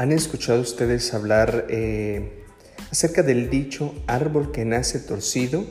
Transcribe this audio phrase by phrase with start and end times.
[0.00, 2.46] ¿Han escuchado ustedes hablar eh,
[2.90, 5.66] acerca del dicho árbol que nace torcido,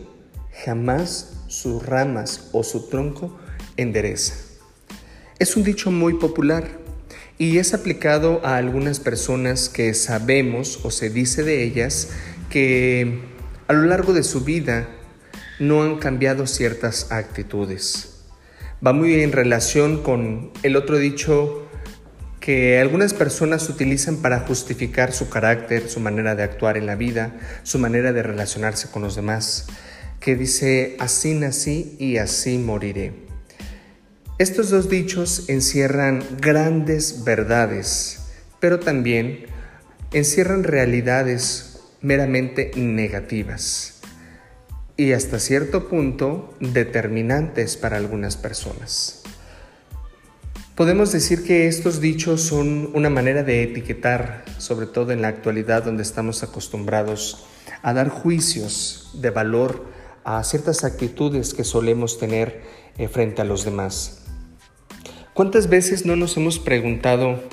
[0.63, 3.39] jamás sus ramas o su tronco
[3.75, 4.35] endereza?
[5.39, 6.67] Es un dicho muy popular
[7.39, 12.09] y es aplicado a algunas personas que sabemos o se dice de ellas
[12.51, 13.21] que
[13.67, 14.89] a lo largo de su vida
[15.59, 18.25] no han cambiado ciertas actitudes.
[18.85, 21.67] Va muy en relación con el otro dicho
[22.39, 27.35] que algunas personas utilizan para justificar su carácter, su manera de actuar en la vida,
[27.63, 29.67] su manera de relacionarse con los demás,
[30.19, 33.13] que dice, así nací y así moriré.
[34.37, 38.21] Estos dos dichos encierran grandes verdades,
[38.59, 39.45] pero también
[40.13, 43.99] encierran realidades meramente negativas
[44.95, 49.23] y hasta cierto punto determinantes para algunas personas.
[50.79, 55.83] Podemos decir que estos dichos son una manera de etiquetar, sobre todo en la actualidad
[55.83, 57.45] donde estamos acostumbrados
[57.81, 59.87] a dar juicios de valor
[60.23, 62.61] a ciertas actitudes que solemos tener
[62.97, 64.23] eh, frente a los demás.
[65.33, 67.43] ¿Cuántas veces no nos hemos preguntado,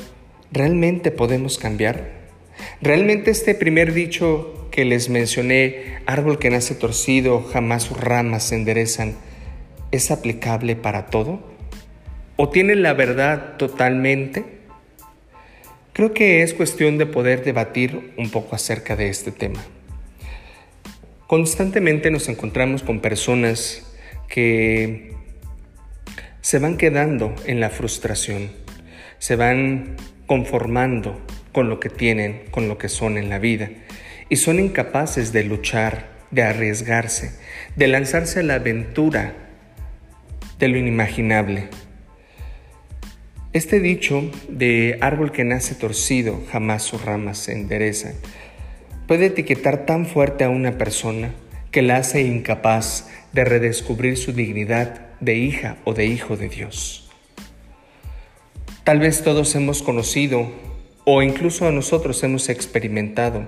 [0.52, 2.28] ¿realmente podemos cambiar?
[2.80, 8.54] ¿Realmente este primer dicho que les mencioné, árbol que nace torcido, jamás sus ramas se
[8.54, 9.16] enderezan,
[9.91, 11.55] es aplicable para todo?
[12.36, 14.44] O tienen la verdad totalmente?
[15.92, 19.64] Creo que es cuestión de poder debatir un poco acerca de este tema.
[21.26, 23.82] Constantemente nos encontramos con personas
[24.28, 25.14] que
[26.40, 28.50] se van quedando en la frustración,
[29.18, 31.20] se van conformando
[31.52, 33.70] con lo que tienen, con lo que son en la vida,
[34.28, 37.38] y son incapaces de luchar, de arriesgarse,
[37.76, 39.34] de lanzarse a la aventura
[40.58, 41.68] de lo inimaginable.
[43.56, 48.12] Este dicho de árbol que nace torcido, jamás sus ramas se enderezan,
[49.08, 51.32] puede etiquetar tan fuerte a una persona
[51.70, 57.10] que la hace incapaz de redescubrir su dignidad de hija o de hijo de Dios.
[58.84, 60.52] Tal vez todos hemos conocido
[61.06, 63.47] o incluso a nosotros hemos experimentado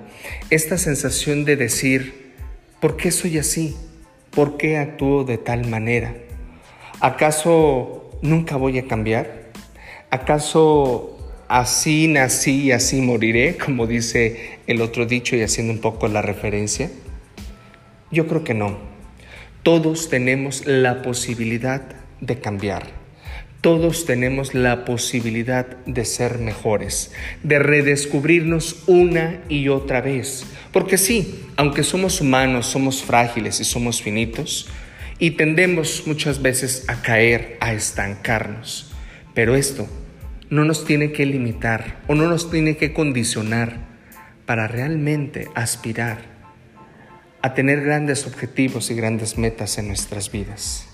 [0.49, 2.33] esta sensación de decir,
[2.81, 3.77] ¿por qué soy así?
[4.31, 6.15] ¿Por qué actúo de tal manera?
[6.99, 9.48] ¿Acaso nunca voy a cambiar?
[10.11, 16.09] ¿Acaso así nací y así moriré, como dice el otro dicho y haciendo un poco
[16.09, 16.91] la referencia?
[18.11, 18.79] Yo creo que no.
[19.63, 21.83] Todos tenemos la posibilidad
[22.23, 22.87] de cambiar.
[23.61, 30.47] Todos tenemos la posibilidad de ser mejores, de redescubrirnos una y otra vez.
[30.73, 34.69] Porque sí, aunque somos humanos, somos frágiles y somos finitos,
[35.19, 38.89] y tendemos muchas veces a caer, a estancarnos.
[39.39, 39.87] Pero esto
[40.51, 43.87] no nos tiene que limitar o no nos tiene que condicionar
[44.47, 46.19] para realmente aspirar
[47.41, 50.89] a tener grandes objetivos y grandes metas en nuestras vidas.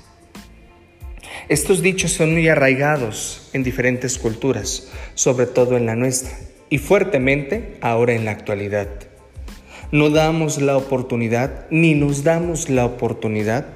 [1.49, 6.37] Estos dichos son muy arraigados en diferentes culturas, sobre todo en la nuestra,
[6.69, 8.91] y fuertemente ahora en la actualidad.
[9.91, 13.69] No damos la oportunidad, ni nos damos la oportunidad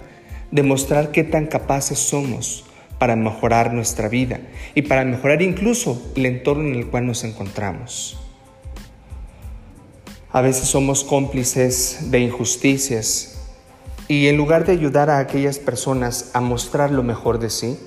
[0.50, 2.67] de mostrar qué tan capaces somos
[2.98, 4.40] para mejorar nuestra vida
[4.74, 8.18] y para mejorar incluso el entorno en el cual nos encontramos.
[10.30, 13.38] A veces somos cómplices de injusticias
[14.08, 17.78] y en lugar de ayudar a aquellas personas a mostrar lo mejor de sí,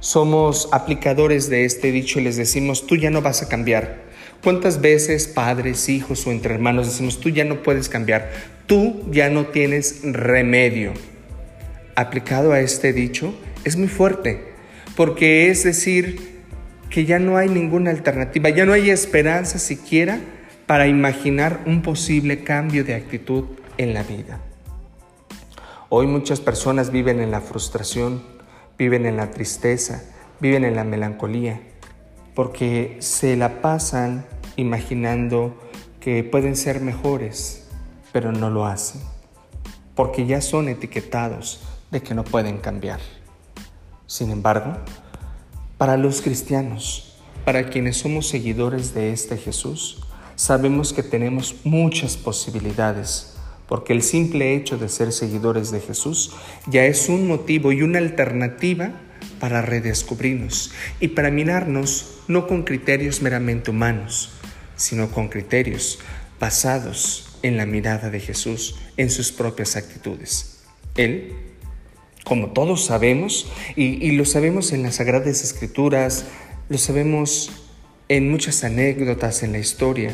[0.00, 4.08] somos aplicadores de este dicho y les decimos, tú ya no vas a cambiar.
[4.42, 8.30] ¿Cuántas veces padres, hijos o entre hermanos decimos, tú ya no puedes cambiar,
[8.66, 10.94] tú ya no tienes remedio?
[11.94, 14.52] Aplicado a este dicho, es muy fuerte,
[14.96, 16.40] porque es decir
[16.90, 20.18] que ya no hay ninguna alternativa, ya no hay esperanza siquiera
[20.66, 23.44] para imaginar un posible cambio de actitud
[23.78, 24.40] en la vida.
[25.88, 28.22] Hoy muchas personas viven en la frustración,
[28.78, 30.04] viven en la tristeza,
[30.40, 31.60] viven en la melancolía,
[32.34, 35.58] porque se la pasan imaginando
[36.00, 37.68] que pueden ser mejores,
[38.12, 39.00] pero no lo hacen,
[39.94, 43.00] porque ya son etiquetados de que no pueden cambiar.
[44.10, 44.76] Sin embargo,
[45.78, 47.14] para los cristianos,
[47.44, 50.00] para quienes somos seguidores de este Jesús,
[50.34, 53.36] sabemos que tenemos muchas posibilidades,
[53.68, 56.32] porque el simple hecho de ser seguidores de Jesús
[56.66, 58.90] ya es un motivo y una alternativa
[59.38, 64.32] para redescubrirnos y para mirarnos no con criterios meramente humanos,
[64.74, 66.00] sino con criterios
[66.40, 70.64] basados en la mirada de Jesús, en sus propias actitudes.
[70.96, 71.49] Él
[72.24, 76.26] como todos sabemos, y, lo sabemos en las Sagradas Escrituras,
[76.68, 77.50] lo sabemos
[78.08, 80.12] en muchas anécdotas en la historia,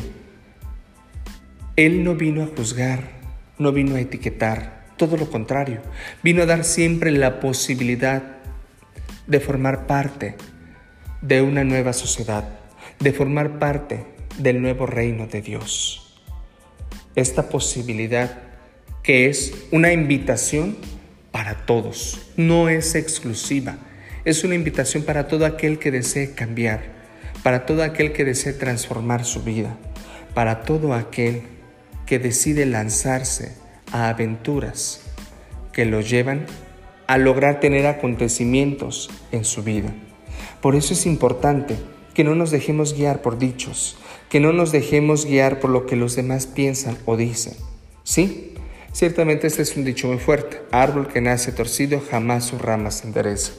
[1.75, 3.11] Él no vino a juzgar,
[3.57, 5.81] no vino a etiquetar, todo lo contrario,
[6.23, 8.37] vino a dar siempre la posibilidad
[9.27, 10.35] de formar parte
[11.21, 12.59] de una nueva sociedad,
[12.99, 14.05] de formar parte
[14.37, 16.21] del nuevo reino de Dios.
[17.15, 18.43] Esta posibilidad
[19.03, 20.77] que es una invitación
[21.31, 23.77] para todos, no es exclusiva,
[24.25, 26.81] es una invitación para todo aquel que desee cambiar,
[27.43, 29.77] para todo aquel que desee transformar su vida,
[30.33, 31.43] para todo aquel
[32.05, 33.55] que decide lanzarse
[33.91, 35.01] a aventuras
[35.73, 36.45] que lo llevan
[37.07, 39.93] a lograr tener acontecimientos en su vida.
[40.61, 41.77] Por eso es importante
[42.13, 43.97] que no nos dejemos guiar por dichos,
[44.29, 47.53] que no nos dejemos guiar por lo que los demás piensan o dicen.
[48.03, 48.55] ¿Sí?
[48.97, 50.59] Ciertamente este es un dicho muy fuerte.
[50.71, 53.53] Árbol que nace torcido jamás sus ramas se enderezan.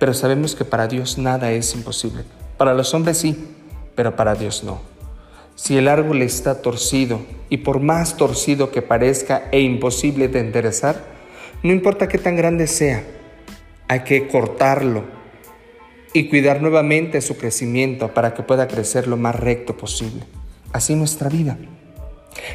[0.00, 2.24] Pero sabemos que para Dios nada es imposible.
[2.56, 3.46] Para los hombres sí,
[3.94, 4.80] pero para Dios no.
[5.54, 11.00] Si el árbol está torcido, y por más torcido que parezca e imposible de enderezar,
[11.62, 13.04] no importa qué tan grande sea,
[13.86, 15.04] hay que cortarlo
[16.12, 20.24] y cuidar nuevamente su crecimiento para que pueda crecer lo más recto posible.
[20.72, 21.56] Así nuestra vida.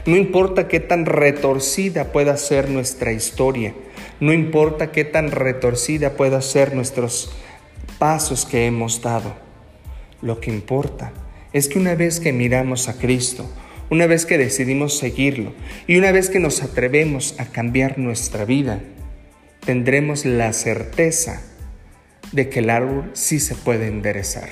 [0.06, 3.74] No importa qué tan retorcida pueda ser nuestra historia,
[4.20, 7.32] no importa qué tan retorcida pueda ser nuestros
[8.00, 9.36] pasos que hemos dado.
[10.22, 11.14] Lo que importa
[11.54, 13.50] es que una vez que miramos a Cristo,
[13.90, 15.54] una vez que decidimos seguirlo
[15.86, 18.80] y una vez que nos atrevemos a cambiar nuestra vida,
[19.66, 21.42] tendremos la certeza
[22.32, 24.50] de que el árbol sí se puede enderezar,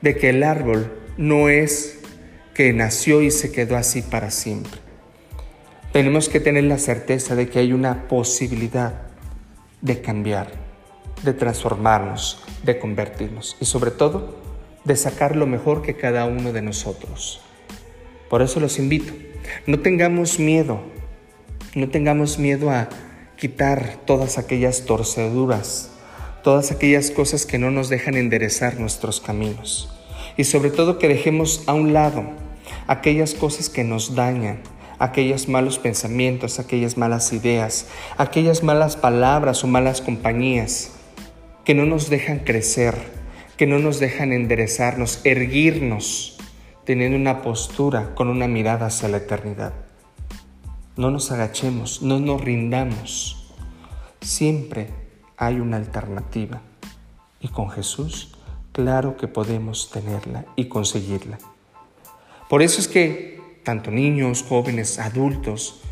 [0.00, 1.99] de que el árbol no es
[2.60, 4.82] que nació y se quedó así para siempre.
[5.94, 9.00] Tenemos que tener la certeza de que hay una posibilidad
[9.80, 10.52] de cambiar,
[11.22, 14.36] de transformarnos, de convertirnos y sobre todo
[14.84, 17.40] de sacar lo mejor que cada uno de nosotros.
[18.28, 19.14] Por eso los invito,
[19.66, 20.82] no tengamos miedo,
[21.74, 22.90] no tengamos miedo a
[23.38, 25.92] quitar todas aquellas torceduras
[26.42, 29.90] todas aquellas cosas que no nos dejan enderezar nuestros caminos.
[30.38, 32.49] Y sobre todo que dejemos a un lado
[32.90, 34.62] aquellas cosas que nos dañan,
[34.98, 37.86] aquellos malos pensamientos, aquellas malas ideas,
[38.18, 40.90] aquellas malas palabras o malas compañías
[41.64, 42.96] que no nos dejan crecer,
[43.56, 46.36] que no nos dejan enderezarnos, erguirnos,
[46.84, 49.72] teniendo una postura con una mirada hacia la eternidad.
[50.96, 53.54] No nos agachemos, no nos rindamos.
[54.20, 54.88] Siempre
[55.36, 56.60] hay una alternativa.
[57.38, 58.34] Y con Jesús,
[58.72, 61.38] claro que podemos tenerla y conseguirla.
[62.50, 65.82] Por eso es que tanto niños, jóvenes, adultos,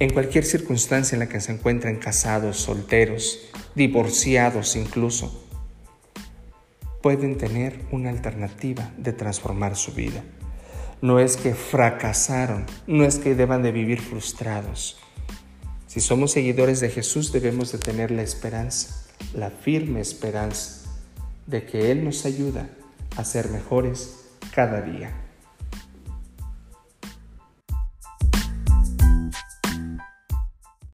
[0.00, 3.38] en cualquier circunstancia en la que se encuentren casados, solteros,
[3.76, 5.46] divorciados incluso,
[7.02, 10.24] pueden tener una alternativa de transformar su vida.
[11.00, 14.98] No es que fracasaron, no es que deban de vivir frustrados,
[15.86, 20.90] si somos seguidores de Jesús debemos de tener la esperanza, la firme esperanza
[21.46, 22.68] de que Él nos ayuda
[23.16, 25.27] a ser mejores cada día.